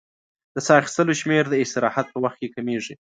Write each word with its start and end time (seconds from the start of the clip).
د 0.53 0.55
سا 0.65 0.73
اخیستلو 0.81 1.13
شمېر 1.21 1.43
د 1.49 1.55
استراحت 1.63 2.07
په 2.11 2.19
وخت 2.23 2.37
کې 2.41 2.53
کمېږي. 2.55 2.93